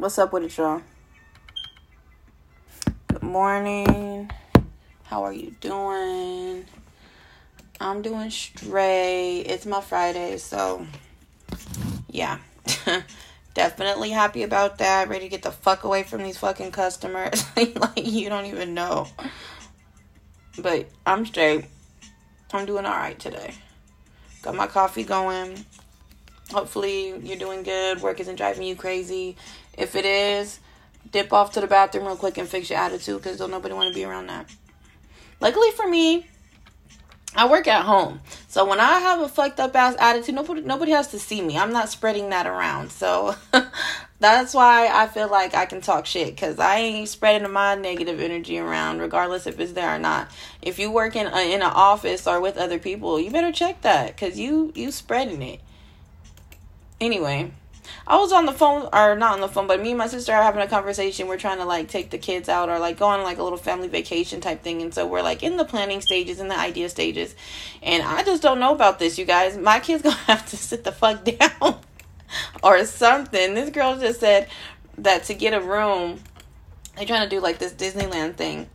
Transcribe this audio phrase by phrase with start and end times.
[0.00, 0.80] What's up with it, y'all?
[3.08, 4.30] Good morning.
[5.02, 6.64] How are you doing?
[7.78, 9.42] I'm doing straight.
[9.42, 10.86] It's my Friday, so
[12.08, 12.38] yeah.
[13.54, 15.10] Definitely happy about that.
[15.10, 17.44] Ready to get the fuck away from these fucking customers.
[17.56, 19.06] like, you don't even know.
[20.58, 21.66] But I'm straight.
[22.54, 23.52] I'm doing alright today.
[24.40, 25.62] Got my coffee going.
[26.52, 28.00] Hopefully, you're doing good.
[28.00, 29.36] Work isn't driving you crazy.
[29.76, 30.60] If it is,
[31.10, 33.88] dip off to the bathroom real quick and fix your attitude because don't nobody want
[33.88, 34.46] to be around that.
[35.40, 36.26] Luckily for me,
[37.34, 38.20] I work at home.
[38.48, 41.56] So when I have a fucked up ass attitude, nobody nobody has to see me.
[41.56, 42.90] I'm not spreading that around.
[42.90, 43.36] So
[44.18, 48.20] that's why I feel like I can talk shit cuz I ain't spreading my negative
[48.20, 50.28] energy around regardless if it's there or not.
[50.60, 53.82] If you work in a, in an office or with other people, you better check
[53.82, 55.60] that cuz you you spreading it.
[57.00, 57.52] Anyway,
[58.06, 60.32] I was on the phone, or not on the phone, but me and my sister
[60.32, 61.28] are having a conversation.
[61.28, 63.58] We're trying to like take the kids out or like go on like a little
[63.58, 64.82] family vacation type thing.
[64.82, 67.34] And so we're like in the planning stages, in the idea stages.
[67.82, 69.56] And I just don't know about this, you guys.
[69.56, 71.80] My kid's gonna have to sit the fuck down
[72.62, 73.54] or something.
[73.54, 74.48] This girl just said
[74.98, 76.20] that to get a room,
[76.96, 78.68] they're trying to do like this Disneyland thing.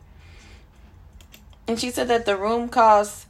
[1.68, 3.26] And she said that the room costs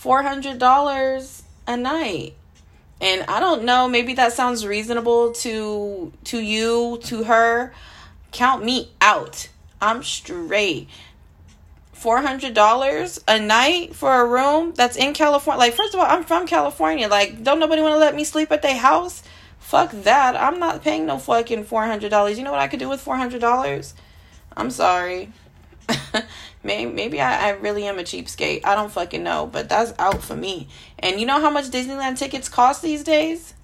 [0.00, 2.34] $400 a night
[3.00, 7.72] and i don't know maybe that sounds reasonable to to you to her.
[8.32, 9.48] Count me out.
[9.80, 10.88] I'm straight.
[11.96, 16.46] $400 a night for a room that's in california like first of all i'm from
[16.46, 17.08] california.
[17.08, 19.22] Like don't nobody want to let me sleep at their house?
[19.58, 20.36] Fuck that.
[20.36, 23.94] I'm not paying no fucking $400 you know what i could do with $400
[24.56, 25.32] i'm sorry.
[26.66, 28.62] Maybe maybe I, I really am a cheapskate.
[28.64, 30.66] I don't fucking know, but that's out for me.
[30.98, 33.54] And you know how much Disneyland tickets cost these days?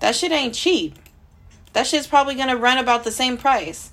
[0.00, 0.98] That shit ain't cheap.
[1.72, 3.90] That shit's probably gonna run about the same price.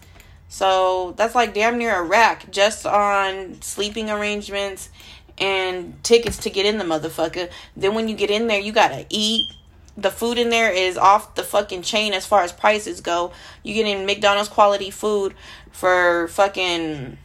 [0.47, 4.89] So that's like damn near a rack just on sleeping arrangements
[5.37, 7.49] and tickets to get in the motherfucker.
[7.75, 9.51] Then when you get in there, you gotta eat.
[9.97, 13.31] The food in there is off the fucking chain as far as prices go.
[13.63, 15.33] You get in McDonald's quality food
[15.71, 17.17] for fucking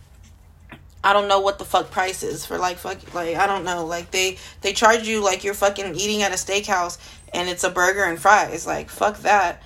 [1.07, 3.87] I don't know what the fuck price is for like fuck like I don't know.
[3.87, 6.99] Like they they charge you like you're fucking eating at a steakhouse
[7.33, 8.67] and it's a burger and fries.
[8.67, 9.63] Like fuck that.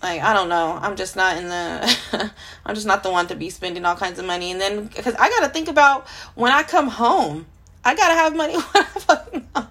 [0.00, 0.78] Like I don't know.
[0.80, 2.30] I'm just not in the
[2.64, 4.52] I'm just not the one to be spending all kinds of money.
[4.52, 7.46] And then because I gotta think about when I come home
[7.84, 8.54] I gotta have money
[9.08, 9.64] I.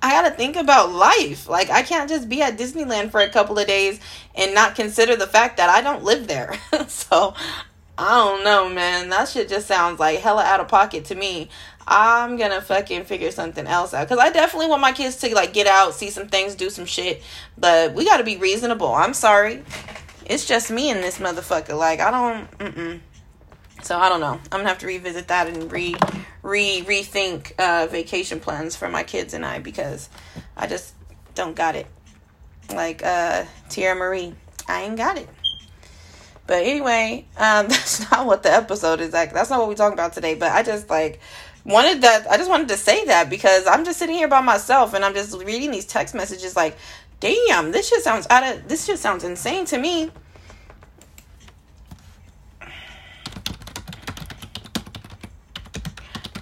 [0.00, 1.48] I gotta think about life.
[1.48, 4.00] Like I can't just be at Disneyland for a couple of days
[4.34, 6.56] and not consider the fact that I don't live there.
[6.88, 7.34] So
[7.98, 9.08] I don't know, man.
[9.08, 11.48] That shit just sounds like hella out of pocket to me.
[11.84, 14.08] I'm gonna fucking figure something else out.
[14.08, 16.86] Cause I definitely want my kids to like get out, see some things, do some
[16.86, 17.22] shit.
[17.56, 18.94] But we gotta be reasonable.
[18.94, 19.64] I'm sorry.
[20.24, 21.76] It's just me and this motherfucker.
[21.76, 23.00] Like I don't mm-mm.
[23.82, 24.34] So I don't know.
[24.52, 25.96] I'm gonna have to revisit that and re
[26.42, 30.08] re rethink uh vacation plans for my kids and I because
[30.56, 30.94] I just
[31.34, 31.88] don't got it.
[32.72, 34.34] Like uh Tierra Marie.
[34.68, 35.28] I ain't got it.
[36.48, 39.32] But anyway, um, that's not what the episode is like.
[39.32, 40.34] That's not what we're talking about today.
[40.34, 41.20] But I just like
[41.64, 42.28] wanted that.
[42.28, 45.14] I just wanted to say that because I'm just sitting here by myself and I'm
[45.14, 46.56] just reading these text messages.
[46.56, 46.76] Like,
[47.20, 48.66] damn, this shit sounds out of.
[48.66, 50.10] This shit sounds insane to me.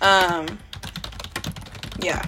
[0.01, 0.59] Um.
[2.01, 2.25] Yeah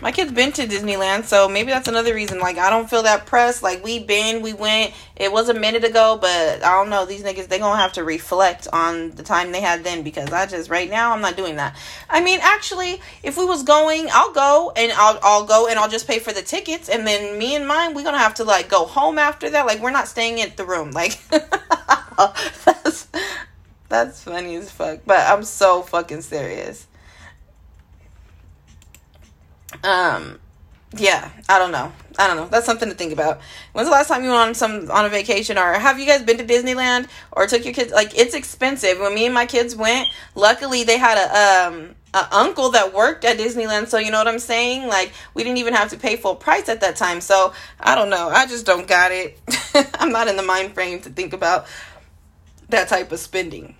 [0.00, 2.38] my kid's been to Disneyland, so maybe that's another reason.
[2.38, 3.62] Like, I don't feel that pressed.
[3.62, 4.92] Like, we been, we went.
[5.16, 7.04] It was a minute ago, but I don't know.
[7.04, 10.46] These niggas, they gonna have to reflect on the time they had then because I
[10.46, 11.76] just right now I'm not doing that.
[12.08, 15.88] I mean, actually, if we was going, I'll go and I'll I'll go and I'll
[15.88, 18.68] just pay for the tickets, and then me and mine, we gonna have to like
[18.68, 19.66] go home after that.
[19.66, 20.92] Like, we're not staying at the room.
[20.92, 23.08] Like, that's
[23.88, 25.00] that's funny as fuck.
[25.06, 26.87] But I'm so fucking serious
[29.84, 30.38] um
[30.96, 31.92] yeah i don't know.
[32.18, 32.48] I don't know.
[32.48, 33.40] That's something to think about.
[33.72, 35.56] When's the last time you went on some on a vacation?
[35.56, 37.08] Or have you guys been to disneyland?
[37.30, 38.98] Or took your kids like it's expensive.
[38.98, 43.24] When me and my kids went luckily they had a um a uncle that worked
[43.24, 43.86] at disneyland.
[43.86, 44.88] So you know what i'm saying?
[44.88, 47.20] Like we didn't even have to pay full price at that time.
[47.20, 48.28] So i don't know.
[48.28, 49.38] I just don't got it.
[49.94, 51.66] I'm not in the mind frame to think about
[52.70, 53.76] that type of spending.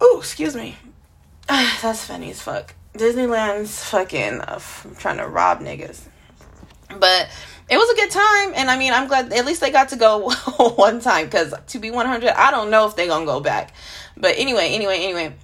[0.00, 0.78] Oh excuse me.
[1.48, 4.60] That's funny as fuck Disneyland's fucking uh,
[4.98, 6.02] trying to rob niggas.
[6.98, 7.28] But
[7.70, 9.96] it was a good time, and I mean, I'm glad at least they got to
[9.96, 10.30] go
[10.76, 11.26] one time.
[11.26, 13.72] Because to be 100, I don't know if they're gonna go back.
[14.16, 15.34] But anyway, anyway, anyway,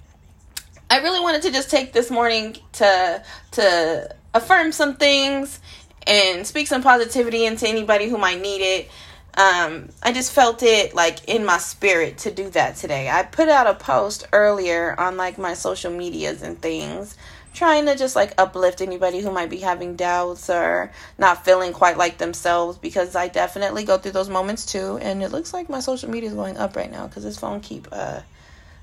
[0.89, 5.59] I really wanted to just take this morning to to affirm some things
[6.07, 8.89] and speak some positivity into anybody who might need it.
[9.37, 13.09] um, I just felt it like in my spirit to do that today.
[13.09, 17.17] I put out a post earlier on like my social medias and things,
[17.55, 21.97] trying to just like uplift anybody who might be having doubts or not feeling quite
[21.97, 24.99] like themselves because I definitely go through those moments too.
[25.01, 27.61] And it looks like my social media is going up right now because this phone
[27.61, 28.21] keep uh,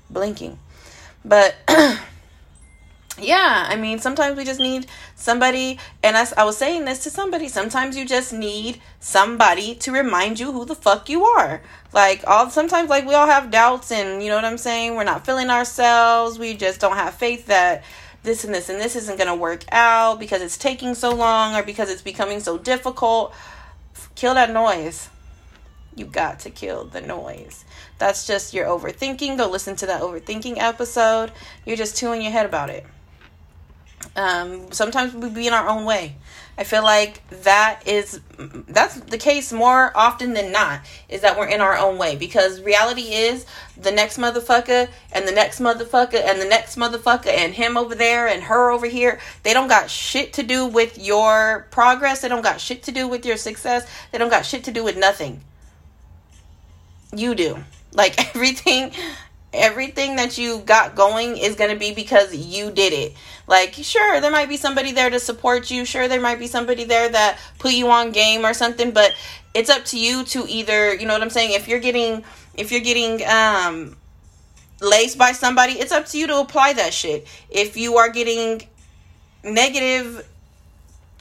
[0.09, 0.59] blinking.
[1.23, 1.55] But
[3.19, 7.09] yeah, I mean, sometimes we just need somebody, and I, I was saying this to
[7.09, 7.47] somebody.
[7.47, 11.61] Sometimes you just need somebody to remind you who the fuck you are.
[11.93, 14.95] Like all sometimes, like we all have doubts, and you know what I'm saying.
[14.95, 16.39] We're not feeling ourselves.
[16.39, 17.83] We just don't have faith that
[18.23, 21.63] this and this and this isn't gonna work out because it's taking so long or
[21.63, 23.33] because it's becoming so difficult.
[24.15, 25.09] Kill that noise.
[25.95, 27.65] You got to kill the noise.
[27.99, 29.37] That's just your overthinking.
[29.37, 31.31] Go listen to that overthinking episode.
[31.65, 32.85] You're just too in your head about it.
[34.15, 36.15] Um, sometimes we be in our own way.
[36.55, 41.47] I feel like that is that's the case more often than not is that we're
[41.47, 42.15] in our own way.
[42.15, 47.55] Because reality is the next motherfucker and the next motherfucker and the next motherfucker and
[47.55, 51.67] him over there and her over here they don't got shit to do with your
[51.71, 52.21] progress.
[52.21, 53.87] They don't got shit to do with your success.
[54.11, 55.41] They don't got shit to do with nothing.
[57.15, 57.63] You do.
[57.93, 58.91] Like everything
[59.53, 63.13] everything that you got going is going to be because you did it.
[63.47, 65.85] Like, sure, there might be somebody there to support you.
[65.85, 69.15] Sure, there might be somebody there that put you on game or something, but
[69.53, 71.51] it's up to you to either, you know what I'm saying?
[71.53, 72.23] If you're getting
[72.55, 73.97] if you're getting um
[74.81, 77.27] laced by somebody, it's up to you to apply that shit.
[77.49, 78.63] If you are getting
[79.43, 80.27] negative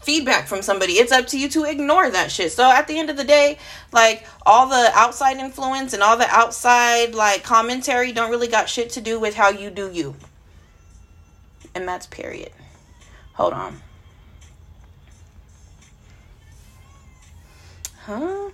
[0.02, 0.94] feedback from somebody.
[0.94, 2.52] It's up to you to ignore that shit.
[2.52, 3.58] So at the end of the day,
[3.93, 8.90] like all the outside influence and all the outside like commentary don't really got shit
[8.90, 10.16] to do with how you do you.
[11.75, 12.52] And that's period.
[13.34, 13.81] Hold on.
[18.04, 18.50] Huh?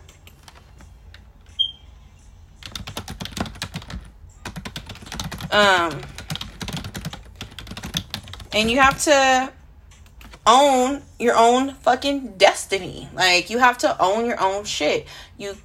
[5.51, 6.03] Um
[8.53, 9.53] and you have to
[10.49, 13.09] own your own fucking destiny.
[13.13, 15.07] Like you have to own your own shit.
[15.37, 15.57] You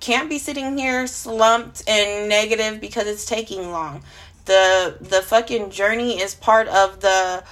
[0.00, 4.02] can't be sitting here slumped and negative because it's taking long.
[4.44, 7.44] The the fucking journey is part of the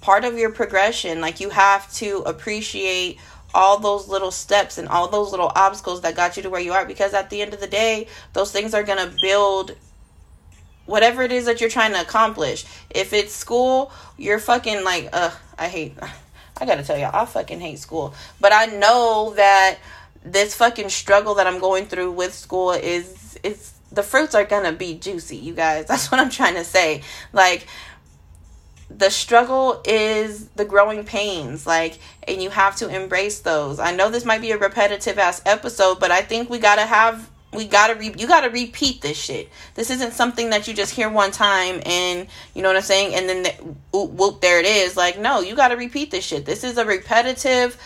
[0.00, 1.20] part of your progression.
[1.20, 3.18] Like you have to appreciate
[3.54, 6.72] all those little steps and all those little obstacles that got you to where you
[6.72, 9.74] are because at the end of the day, those things are going to build
[10.86, 12.64] whatever it is that you're trying to accomplish.
[12.90, 15.94] If it's school, you're fucking like, uh, I hate,
[16.60, 18.14] I gotta tell y'all, I fucking hate school.
[18.40, 19.78] But I know that
[20.24, 24.72] this fucking struggle that I'm going through with school is, is, the fruits are gonna
[24.72, 25.86] be juicy, you guys.
[25.88, 27.02] That's what I'm trying to say.
[27.32, 27.66] Like,
[28.98, 31.98] the struggle is the growing pains like
[32.28, 35.98] and you have to embrace those i know this might be a repetitive ass episode
[35.98, 39.50] but i think we gotta have we gotta re- you gotta repeat this shit.
[39.74, 43.14] This isn't something that you just hear one time and you know what I'm saying,
[43.14, 43.50] and then the,
[43.92, 44.96] whoop, there it is.
[44.96, 46.46] Like no, you gotta repeat this shit.
[46.46, 47.76] This is a repetitive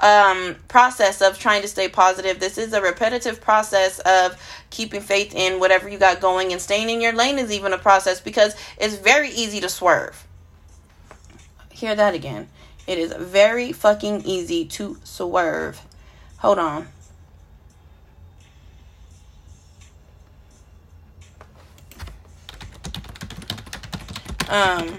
[0.00, 2.38] um process of trying to stay positive.
[2.38, 4.40] This is a repetitive process of
[4.70, 7.78] keeping faith in whatever you got going and staying in your lane is even a
[7.78, 10.26] process because it's very easy to swerve.
[11.70, 12.48] Hear that again.
[12.86, 15.80] It is very fucking easy to swerve.
[16.38, 16.88] Hold on.
[24.48, 24.98] Um,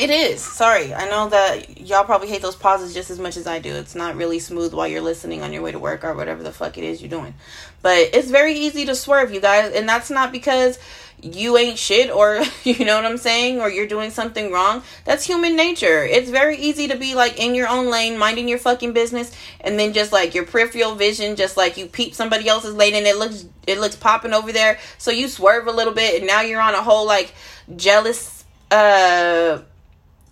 [0.00, 0.40] It is.
[0.40, 0.94] Sorry.
[0.94, 3.74] I know that y'all probably hate those pauses just as much as I do.
[3.74, 6.52] It's not really smooth while you're listening on your way to work or whatever the
[6.52, 7.34] fuck it is you're doing.
[7.82, 9.74] But it's very easy to swerve, you guys.
[9.74, 10.78] And that's not because
[11.22, 14.82] you ain't shit or you know what I'm saying or you're doing something wrong.
[15.04, 16.04] That's human nature.
[16.04, 19.78] It's very easy to be like in your own lane, minding your fucking business and
[19.78, 23.16] then just like your peripheral vision just like you peep somebody else's lane and it
[23.16, 24.78] looks it looks popping over there.
[24.98, 27.34] So you swerve a little bit and now you're on a whole like
[27.76, 29.60] jealous uh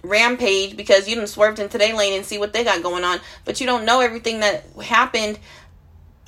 [0.02, 3.20] rampage because you didn't swerved into their lane and see what they got going on,
[3.44, 5.38] but you don't know everything that happened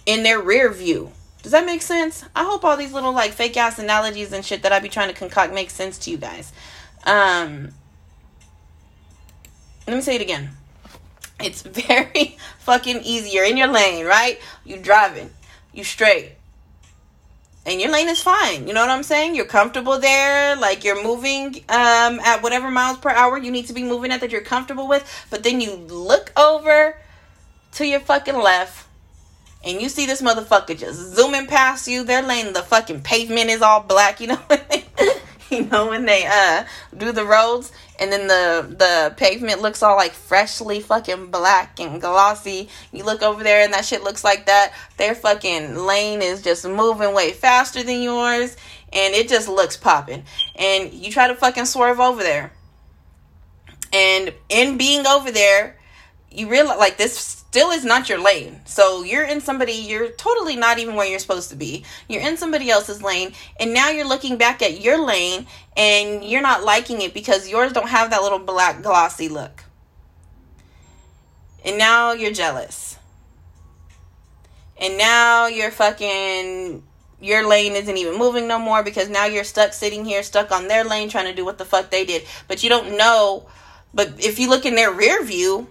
[0.06, 1.12] in their rear view.
[1.42, 2.24] Does that make sense?
[2.36, 5.08] I hope all these little like fake ass analogies and shit that I be trying
[5.08, 6.52] to concoct make sense to you guys.
[7.04, 7.72] Um
[9.86, 10.50] let me say it again.
[11.42, 13.30] It's very fucking easy.
[13.30, 14.38] You're in your lane, right?
[14.64, 15.30] You driving.
[15.72, 16.32] You straight.
[17.64, 18.66] And your lane is fine.
[18.66, 19.34] You know what I'm saying?
[19.34, 20.56] You're comfortable there.
[20.56, 24.20] Like you're moving um at whatever miles per hour you need to be moving at
[24.20, 25.26] that you're comfortable with.
[25.30, 26.98] But then you look over
[27.72, 28.86] to your fucking left
[29.64, 33.62] and you see this motherfucker just zooming past you, their lane, the fucking pavement is
[33.62, 34.40] all black, you know?
[35.50, 36.64] You know when they uh
[36.96, 37.72] do the roads.
[37.98, 42.68] And then the the pavement looks all like freshly fucking black and glossy.
[42.92, 44.72] You look over there and that shit looks like that.
[44.96, 48.56] Their fucking lane is just moving way faster than yours.
[48.92, 50.24] And it just looks popping
[50.56, 52.52] and you try to fucking swerve over there.
[53.92, 55.76] And in being over there
[56.30, 58.60] you realize like this still is not your lane.
[58.64, 61.84] So you're in somebody, you're totally not even where you're supposed to be.
[62.08, 66.42] You're in somebody else's lane, and now you're looking back at your lane and you're
[66.42, 69.64] not liking it because yours don't have that little black glossy look.
[71.64, 72.96] And now you're jealous.
[74.80, 76.84] And now you're fucking
[77.20, 80.68] your lane isn't even moving no more because now you're stuck sitting here stuck on
[80.68, 82.22] their lane trying to do what the fuck they did.
[82.46, 83.48] But you don't know
[83.92, 85.68] but if you look in their rear view,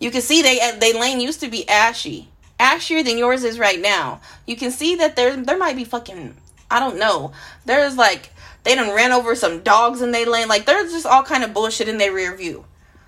[0.00, 2.28] you can see they they lane used to be ashy,
[2.60, 4.20] ashier than yours is right now.
[4.46, 6.36] You can see that there there might be fucking
[6.70, 7.32] I don't know.
[7.64, 8.30] There's like
[8.64, 10.48] they done ran over some dogs in their lane.
[10.48, 12.64] Like there's just all kind of bullshit in their rear view.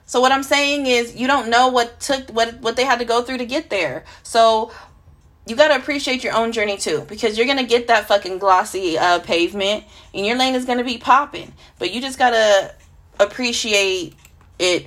[0.07, 3.05] So what I'm saying is you don't know what took what what they had to
[3.05, 4.05] go through to get there.
[4.23, 4.73] So
[5.47, 8.39] you got to appreciate your own journey too because you're going to get that fucking
[8.39, 11.53] glossy uh, pavement and your lane is going to be popping.
[11.79, 12.75] But you just got to
[13.19, 14.15] appreciate
[14.59, 14.87] it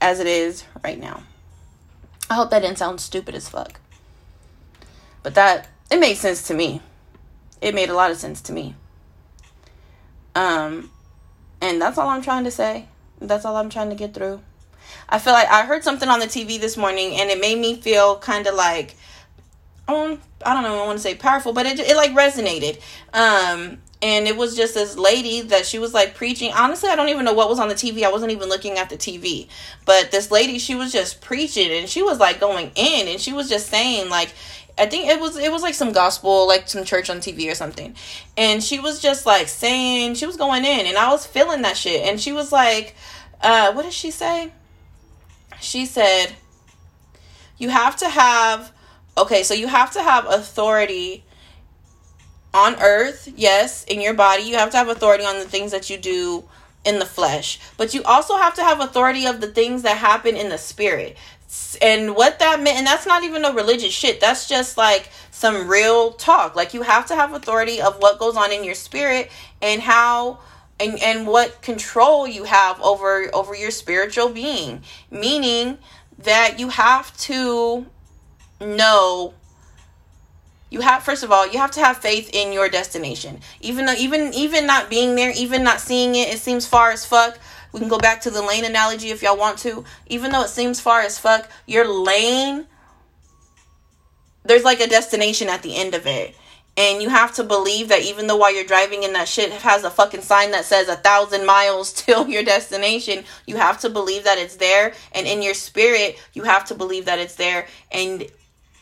[0.00, 1.22] as it is right now.
[2.28, 3.80] I hope that didn't sound stupid as fuck.
[5.22, 6.80] But that it made sense to me.
[7.60, 8.74] It made a lot of sense to me.
[10.34, 10.90] Um
[11.60, 12.86] and that's all I'm trying to say.
[13.20, 14.40] That's all I'm trying to get through.
[15.08, 17.80] I feel like I heard something on the TV this morning and it made me
[17.80, 18.96] feel kind of like
[19.94, 22.80] um, I don't know, I want to say powerful, but it it like resonated.
[23.12, 26.52] Um and it was just this lady that she was like preaching.
[26.52, 28.88] Honestly i don't even know what was on the tv i wasn't even looking at
[28.88, 29.48] the tv
[29.84, 33.32] but this lady she was just preaching and she was like going in and she
[33.32, 34.32] was just saying like
[34.78, 37.54] i think it was it was like some gospel like some church on tv or
[37.54, 37.94] something.
[38.36, 41.76] And she was just like saying she was going in and i was feeling that
[41.76, 42.06] shit.
[42.06, 42.94] And she was like
[43.42, 44.52] uh what did she say?
[45.60, 46.28] She said
[47.58, 48.72] you have to have
[49.20, 51.24] okay so you have to have authority
[52.52, 55.88] on earth, yes, in your body, you have to have authority on the things that
[55.88, 56.44] you do
[56.84, 60.36] in the flesh, but you also have to have authority of the things that happen
[60.36, 61.16] in the spirit.
[61.82, 65.68] And what that meant, and that's not even a religious shit, that's just like some
[65.68, 66.56] real talk.
[66.56, 70.38] Like you have to have authority of what goes on in your spirit and how
[70.78, 75.76] and, and what control you have over over your spiritual being meaning
[76.18, 77.84] that you have to
[78.60, 79.34] know
[80.70, 83.40] you have first of all you have to have faith in your destination.
[83.60, 87.04] Even though even even not being there even not seeing it it seems far as
[87.04, 87.38] fuck.
[87.72, 89.84] We can go back to the lane analogy if y'all want to.
[90.06, 92.66] Even though it seems far as fuck your lane
[94.44, 96.34] there's like a destination at the end of it.
[96.76, 99.84] And you have to believe that even though while you're driving in that shit has
[99.84, 104.24] a fucking sign that says a thousand miles till your destination you have to believe
[104.24, 104.94] that it's there.
[105.12, 107.66] And in your spirit you have to believe that it's there.
[107.90, 108.30] And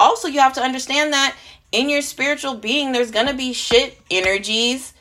[0.01, 1.37] also you have to understand that
[1.73, 4.95] in your spiritual being, there's gonna be shit energies,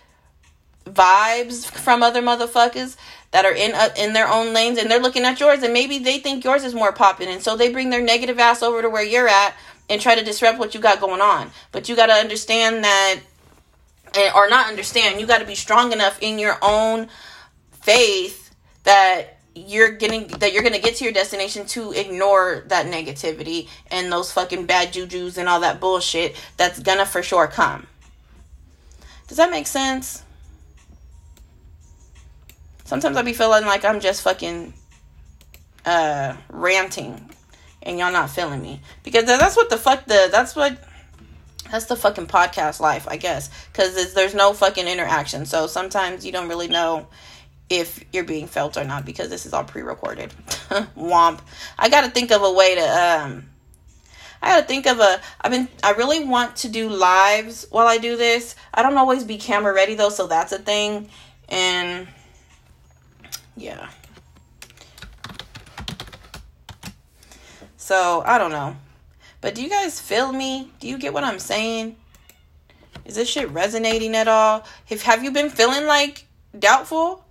[0.86, 2.96] vibes from other motherfuckers
[3.32, 6.00] that are in uh, in their own lanes, and they're looking at yours, and maybe
[6.00, 8.89] they think yours is more popping, and so they bring their negative ass over to
[8.89, 9.56] where you're at
[9.89, 11.51] and try to disrupt what you got going on.
[11.72, 13.20] But you got to understand that,
[14.36, 17.08] or not understand, you got to be strong enough in your own
[17.72, 23.68] faith that you're getting that you're gonna get to your destination to ignore that negativity
[23.92, 27.88] and those fucking bad juju's and all that bullshit that's gonna for sure come.
[29.28, 30.24] Does that make sense?
[32.86, 34.74] Sometimes I be feeling like I'm just fucking
[35.86, 37.30] uh ranting
[37.82, 38.82] and y'all not feeling me.
[39.04, 40.78] Because that's what the fuck the that's what
[41.72, 43.50] that's the fucking podcast life, I guess.
[43.72, 45.46] Because there's no fucking interaction.
[45.46, 47.08] So sometimes you don't really know
[47.70, 50.34] if you're being felt or not because this is all pre-recorded.
[50.98, 51.40] Womp.
[51.78, 53.50] I got to think of a way to um
[54.42, 57.88] I got to think of a I've been I really want to do lives while
[57.88, 58.56] I do this.
[58.74, 61.10] I don't always be camera ready though, so that's a thing.
[61.50, 62.08] And
[63.58, 63.90] yeah.
[67.88, 68.76] So, I don't know.
[69.40, 70.72] But do you guys feel me?
[70.80, 71.96] Do you get what I'm saying?
[73.06, 74.66] Is this shit resonating at all?
[74.90, 76.26] If have you been feeling like
[76.60, 77.24] doubtful?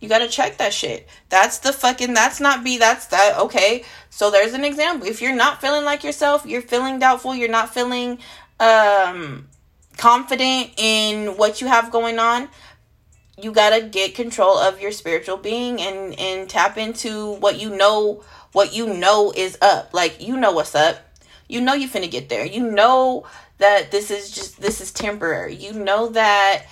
[0.00, 1.06] You got to check that shit.
[1.28, 3.84] That's the fucking, that's not be, that's that, okay.
[4.08, 5.06] So there's an example.
[5.06, 8.18] If you're not feeling like yourself, you're feeling doubtful, you're not feeling
[8.58, 9.46] um,
[9.98, 12.48] confident in what you have going on,
[13.38, 17.74] you got to get control of your spiritual being and, and tap into what you
[17.74, 19.92] know, what you know is up.
[19.92, 20.98] Like, you know what's up.
[21.48, 22.44] You know you finna get there.
[22.44, 23.26] You know
[23.58, 25.54] that this is just, this is temporary.
[25.54, 26.64] You know that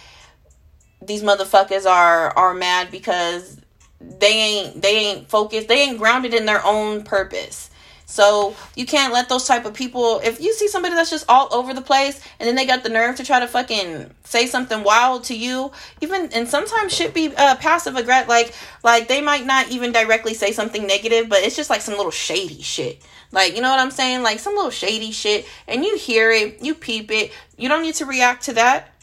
[1.02, 3.58] these motherfuckers are are mad because
[4.00, 7.70] they ain't they ain't focused they ain't grounded in their own purpose.
[8.10, 11.52] So you can't let those type of people if you see somebody that's just all
[11.52, 14.82] over the place and then they got the nerve to try to fucking say something
[14.82, 19.44] wild to you even and sometimes should be uh, passive aggressive like like they might
[19.44, 23.02] not even directly say something negative but it's just like some little shady shit.
[23.30, 24.22] Like you know what i'm saying?
[24.22, 27.96] Like some little shady shit and you hear it you peep it you don't need
[27.96, 28.94] to react to that.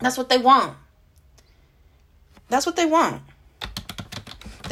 [0.00, 0.76] That's what they want
[2.52, 3.20] that's what they want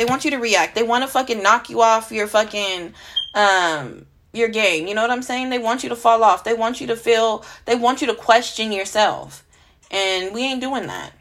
[0.00, 0.74] they want you to react.
[0.74, 2.94] They want to fucking knock you off your fucking
[3.34, 4.86] um your game.
[4.86, 5.50] You know what I'm saying?
[5.50, 6.42] They want you to fall off.
[6.42, 9.44] They want you to feel they want you to question yourself.
[9.90, 11.12] And we ain't doing that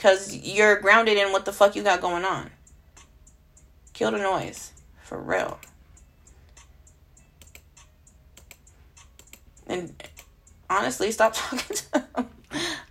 [0.00, 2.50] cuz you're grounded in what the fuck you got going on.
[3.92, 4.72] Kill the noise.
[5.04, 5.60] For real.
[9.68, 10.02] And
[10.68, 12.30] honestly, stop talking to them.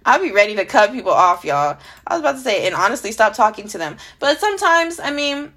[0.06, 1.78] I'll be ready to cut people off, y'all.
[2.06, 3.98] I was about to say, and honestly, stop talking to them.
[4.20, 5.54] But sometimes, I mean,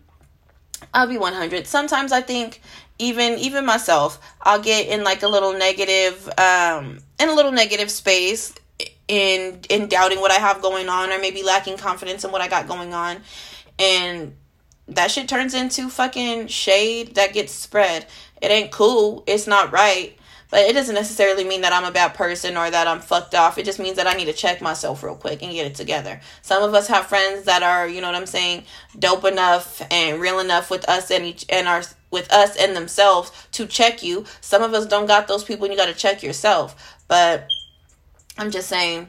[0.94, 1.66] I'll be 100.
[1.66, 2.60] Sometimes I think
[2.98, 7.90] even even myself, I'll get in like a little negative, um, in a little negative
[7.90, 8.54] space
[9.08, 12.48] in in doubting what I have going on, or maybe lacking confidence in what I
[12.48, 13.18] got going on,
[13.78, 14.34] and
[14.88, 18.06] that shit turns into fucking shade that gets spread.
[18.40, 19.24] It ain't cool.
[19.26, 20.15] It's not right.
[20.50, 23.58] But it doesn't necessarily mean that I'm a bad person or that I'm fucked off.
[23.58, 26.20] It just means that I need to check myself real quick and get it together.
[26.42, 28.64] Some of us have friends that are, you know what I'm saying,
[28.98, 33.32] dope enough and real enough with us and each and our with us and themselves
[33.52, 34.24] to check you.
[34.40, 36.96] Some of us don't got those people and you got to check yourself.
[37.08, 37.48] But
[38.38, 39.08] I'm just saying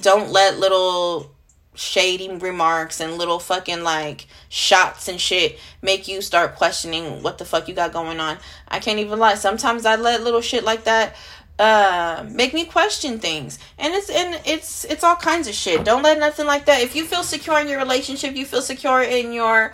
[0.00, 1.35] don't let little
[1.76, 7.44] shady remarks and little fucking like shots and shit make you start questioning what the
[7.44, 8.38] fuck you got going on.
[8.68, 9.34] I can't even lie.
[9.34, 11.14] Sometimes I let little shit like that
[11.58, 16.02] uh make me question things and it's and it's it's all kinds of shit don't
[16.02, 19.32] let nothing like that if you feel secure in your relationship you feel secure in
[19.32, 19.72] your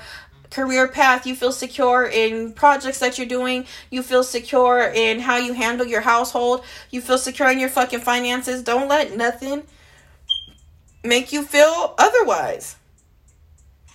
[0.51, 5.37] career path you feel secure in projects that you're doing you feel secure in how
[5.37, 6.63] you handle your household
[6.93, 9.65] you feel secure in your fucking finances don't let nothing
[11.05, 12.77] make you feel otherwise.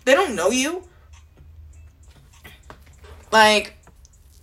[0.06, 0.84] They don't know you.
[3.32, 3.74] Like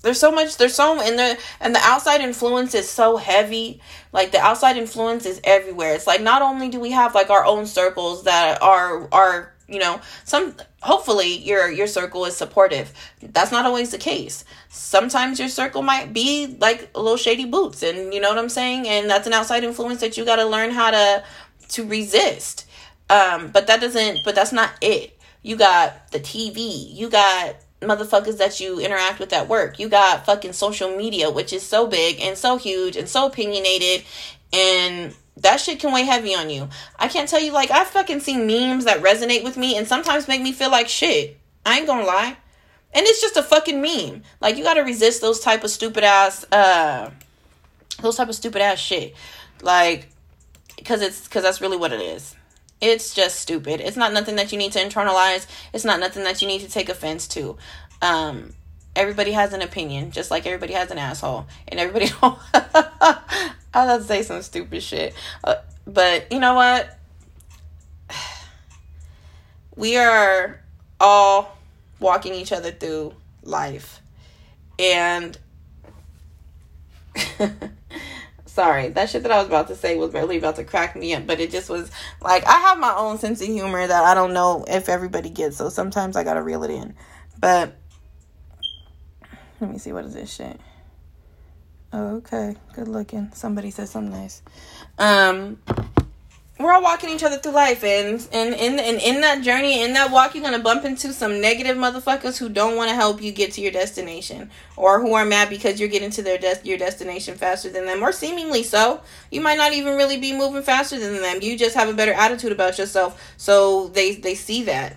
[0.02, 3.80] there's so much there's so and the and the outside influence is so heavy.
[4.12, 5.94] Like the outside influence is everywhere.
[5.94, 9.78] It's like not only do we have like our own circles that are are you
[9.78, 12.92] know some hopefully your your circle is supportive.
[13.22, 14.44] That's not always the case.
[14.68, 18.50] Sometimes your circle might be like a little shady boots and you know what i'm
[18.50, 18.86] saying?
[18.86, 21.24] And that's an outside influence that you got to learn how to
[21.68, 22.66] to resist.
[23.10, 25.18] Um, but that doesn't, but that's not it.
[25.42, 30.24] You got the TV, you got motherfuckers that you interact with at work, you got
[30.24, 34.04] fucking social media, which is so big and so huge and so opinionated,
[34.52, 36.68] and that shit can weigh heavy on you.
[36.98, 40.28] I can't tell you, like, I've fucking seen memes that resonate with me and sometimes
[40.28, 41.38] make me feel like shit.
[41.66, 42.36] I ain't gonna lie.
[42.94, 44.22] And it's just a fucking meme.
[44.40, 47.10] Like, you gotta resist those type of stupid ass, uh,
[48.00, 49.14] those type of stupid ass shit.
[49.60, 50.08] Like,
[50.84, 52.36] because it's because that's really what it is.
[52.80, 53.80] It's just stupid.
[53.80, 55.46] It's not nothing that you need to internalize.
[55.72, 57.56] It's not nothing that you need to take offense to.
[58.02, 58.52] Um
[58.94, 63.18] everybody has an opinion just like everybody has an asshole and everybody i
[63.74, 65.14] will say some stupid shit.
[65.42, 66.98] Uh, but you know what?
[69.76, 70.60] We are
[71.00, 71.58] all
[71.98, 74.00] walking each other through life.
[74.78, 75.36] And
[78.54, 81.12] sorry that shit that i was about to say was really about to crack me
[81.12, 81.90] up but it just was
[82.20, 85.56] like i have my own sense of humor that i don't know if everybody gets
[85.56, 86.94] so sometimes i gotta reel it in.
[87.40, 87.76] But
[89.60, 90.60] let me see what is this shit?
[91.92, 93.30] Okay good looking.
[93.34, 94.40] Somebody said something nice.
[94.98, 95.58] Um
[96.58, 99.92] we're all walking each other through life and and in and in that journey in
[99.94, 103.32] that walk you're gonna bump into some negative motherfuckers who don't want to help you
[103.32, 106.78] get to your destination or who are mad because you're getting to their des- your
[106.78, 109.00] destination faster than them or seemingly so.
[109.32, 111.38] You might not even really be moving faster than them.
[111.42, 113.20] You just have a better attitude about yourself.
[113.36, 114.96] So they they see that.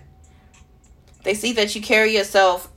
[1.24, 2.70] They see that you carry yourself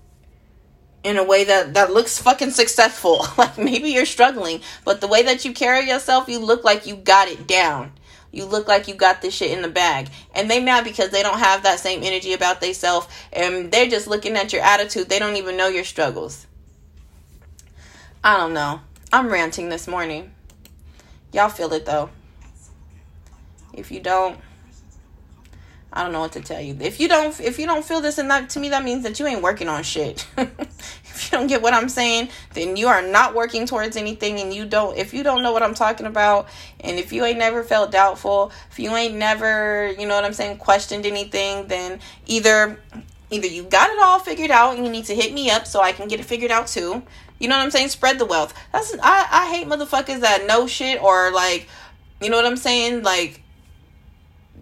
[1.04, 3.26] in a way that that looks fucking successful.
[3.36, 6.96] Like maybe you're struggling but the way that you carry yourself you look like you
[6.96, 7.92] got it down
[8.32, 10.08] you look like you got this shit in the bag.
[10.34, 14.06] And they mad because they don't have that same energy about themselves and they're just
[14.06, 15.08] looking at your attitude.
[15.08, 16.46] They don't even know your struggles.
[18.22, 18.80] I don't know.
[19.12, 20.32] I'm ranting this morning.
[21.32, 22.10] Y'all feel it though.
[23.72, 24.38] If you don't,
[25.92, 26.76] I don't know what to tell you.
[26.80, 29.26] If you don't if you don't feel this that to me that means that you
[29.26, 30.26] ain't working on shit.
[31.30, 34.66] you don't get what I'm saying, then you are not working towards anything and you
[34.66, 36.48] don't if you don't know what I'm talking about
[36.80, 40.32] and if you ain't never felt doubtful, if you ain't never, you know what I'm
[40.32, 42.78] saying, questioned anything, then either
[43.30, 45.80] either you got it all figured out and you need to hit me up so
[45.80, 47.02] I can get it figured out too.
[47.38, 47.88] You know what I'm saying?
[47.88, 48.54] Spread the wealth.
[48.72, 51.68] That's I I hate motherfuckers that know shit or like,
[52.20, 53.02] you know what I'm saying?
[53.02, 53.42] Like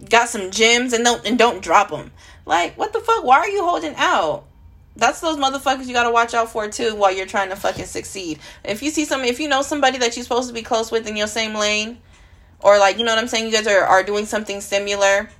[0.08, 2.12] got some gems and don't and don't drop them.
[2.46, 3.24] Like, what the fuck?
[3.24, 4.47] Why are you holding out?
[4.98, 8.40] That's those motherfuckers you gotta watch out for too while you're trying to fucking succeed.
[8.64, 11.06] If you see some, if you know somebody that you're supposed to be close with
[11.06, 11.98] in your same lane,
[12.60, 15.30] or like, you know what I'm saying, you guys are, are doing something similar,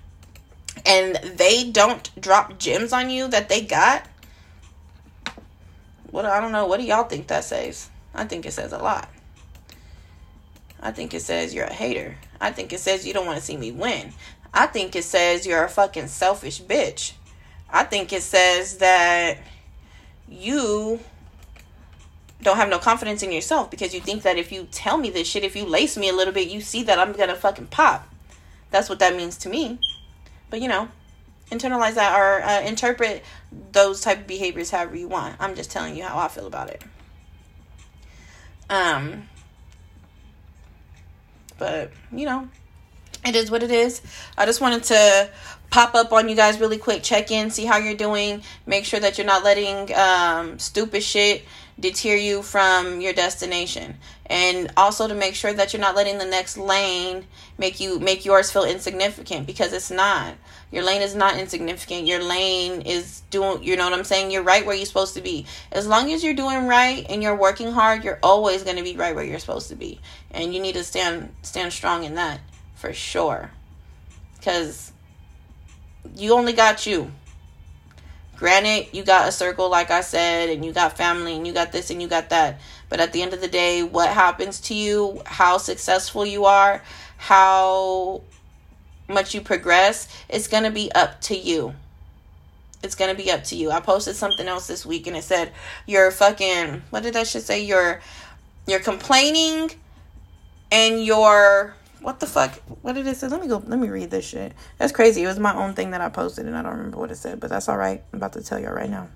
[0.86, 4.06] and they don't drop gems on you that they got,
[6.12, 7.90] what I don't know, what do y'all think that says?
[8.14, 9.10] I think it says a lot.
[10.80, 12.16] I think it says you're a hater.
[12.40, 14.12] I think it says you don't want to see me win.
[14.54, 17.14] I think it says you're a fucking selfish bitch.
[17.70, 19.38] I think it says that
[20.28, 21.00] you
[22.42, 25.28] don't have no confidence in yourself because you think that if you tell me this
[25.28, 28.08] shit, if you lace me a little bit, you see that I'm gonna fucking pop.
[28.70, 29.78] That's what that means to me.
[30.50, 30.88] But you know,
[31.50, 33.24] internalize that or uh, interpret
[33.72, 35.36] those type of behaviors however you want.
[35.40, 36.82] I'm just telling you how I feel about it.
[38.70, 39.28] Um,
[41.58, 42.48] but you know,
[43.26, 44.00] it is what it is.
[44.36, 45.30] I just wanted to
[45.70, 49.00] pop up on you guys really quick, check in, see how you're doing, make sure
[49.00, 51.44] that you're not letting um, stupid shit
[51.80, 53.96] deter you from your destination.
[54.26, 57.24] And also to make sure that you're not letting the next lane
[57.56, 60.34] make you make yours feel insignificant because it's not.
[60.70, 62.06] Your lane is not insignificant.
[62.06, 64.30] Your lane is doing you know what i'm saying?
[64.30, 65.46] You're right where you're supposed to be.
[65.72, 68.96] As long as you're doing right and you're working hard you're always going to be
[68.96, 70.00] right where you're supposed to be.
[70.30, 72.40] And you need to stand stand strong in that
[72.74, 73.50] for sure.
[74.36, 74.92] Because
[76.16, 77.10] you only got you.
[78.36, 81.72] Granted, you got a circle, like I said, and you got family, and you got
[81.72, 82.60] this, and you got that.
[82.88, 86.82] But at the end of the day, what happens to you, how successful you are,
[87.16, 88.22] how
[89.08, 91.74] much you progress, it's going to be up to you.
[92.82, 93.70] It's going to be up to you.
[93.72, 95.52] I posted something else this week and it said,
[95.86, 97.64] You're fucking, what did I shit say?
[97.64, 98.00] You're,
[98.68, 99.72] you're complaining
[100.70, 102.54] and you're what the fuck?
[102.82, 103.28] What did it say?
[103.28, 103.62] Let me go.
[103.66, 104.52] Let me read this shit.
[104.78, 105.22] That's crazy.
[105.22, 107.40] It was my own thing that I posted, and I don't remember what it said,
[107.40, 108.02] but that's all right.
[108.12, 109.08] I'm about to tell you right now.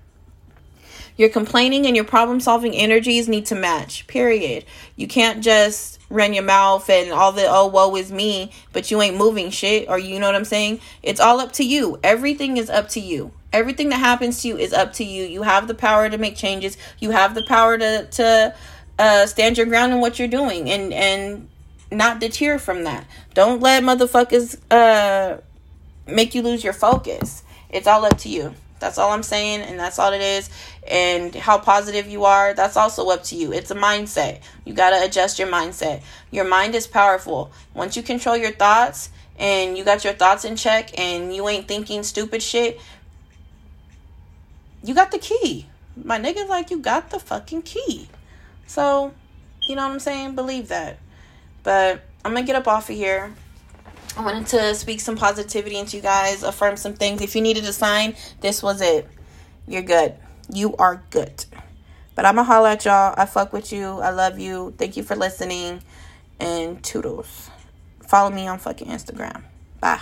[1.17, 4.07] Your complaining and your problem solving energies need to match.
[4.07, 4.65] Period.
[4.97, 9.01] You can't just run your mouth and all the oh woe is me, but you
[9.03, 9.89] ain't moving shit.
[9.89, 10.81] Or you know what I'm saying?
[11.03, 11.99] It's all up to you.
[12.03, 13.33] Everything is up to you.
[13.53, 15.25] Everything that happens to you is up to you.
[15.25, 16.79] You have the power to make changes.
[16.99, 18.55] You have the power to to
[18.99, 21.49] uh, stand your ground in what you're doing and and
[21.93, 23.07] not deter from that.
[23.35, 25.41] Don't let motherfuckers uh
[26.07, 27.43] make you lose your focus.
[27.71, 28.55] It's all up to you.
[28.81, 30.51] That's all I'm saying, and that's all it is.
[30.91, 33.53] And how positive you are, that's also up to you.
[33.53, 34.41] It's a mindset.
[34.65, 36.03] You got to adjust your mindset.
[36.33, 37.53] Your mind is powerful.
[37.75, 41.69] Once you control your thoughts and you got your thoughts in check and you ain't
[41.69, 42.81] thinking stupid shit,
[44.83, 45.67] you got the key.
[45.97, 48.09] My nigga's like, you got the fucking key.
[48.67, 49.15] So,
[49.69, 50.35] you know what I'm saying?
[50.35, 50.99] Believe that.
[51.63, 53.35] But I'm gonna get up off of here.
[54.17, 57.23] I wanted to speak some positivity into you guys, affirm some things.
[57.23, 59.09] If you needed a sign, this was it.
[59.67, 60.15] You're good.
[60.53, 61.45] You are good.
[62.15, 63.15] But I'm gonna holler at y'all.
[63.17, 64.01] I fuck with you.
[64.01, 64.75] I love you.
[64.77, 65.83] Thank you for listening.
[66.39, 67.51] And toodles.
[68.07, 69.43] Follow me on fucking Instagram.
[69.81, 70.01] Bye.